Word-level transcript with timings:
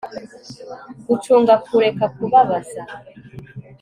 gucunga 1.07 1.53
kureka 1.65 2.05
kubabaza 2.15 2.81